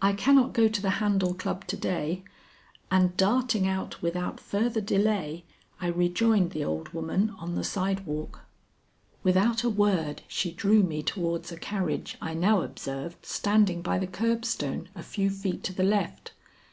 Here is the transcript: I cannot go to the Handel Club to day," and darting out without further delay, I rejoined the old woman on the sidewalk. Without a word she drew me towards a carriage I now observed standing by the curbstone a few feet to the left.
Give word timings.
I 0.00 0.12
cannot 0.12 0.52
go 0.52 0.68
to 0.68 0.80
the 0.80 0.88
Handel 1.02 1.34
Club 1.34 1.66
to 1.66 1.76
day," 1.76 2.22
and 2.92 3.16
darting 3.16 3.66
out 3.66 4.00
without 4.00 4.38
further 4.38 4.80
delay, 4.80 5.42
I 5.80 5.88
rejoined 5.88 6.52
the 6.52 6.62
old 6.62 6.90
woman 6.90 7.30
on 7.40 7.56
the 7.56 7.64
sidewalk. 7.64 8.42
Without 9.24 9.64
a 9.64 9.68
word 9.68 10.22
she 10.28 10.52
drew 10.52 10.84
me 10.84 11.02
towards 11.02 11.50
a 11.50 11.56
carriage 11.56 12.16
I 12.22 12.34
now 12.34 12.60
observed 12.62 13.26
standing 13.26 13.82
by 13.82 13.98
the 13.98 14.06
curbstone 14.06 14.88
a 14.94 15.02
few 15.02 15.28
feet 15.28 15.64
to 15.64 15.72
the 15.72 15.82
left. 15.82 16.30